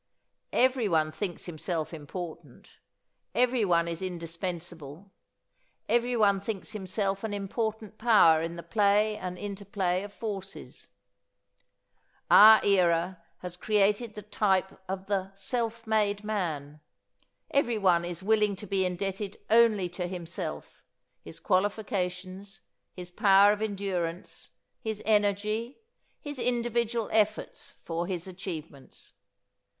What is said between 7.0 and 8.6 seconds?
an important power in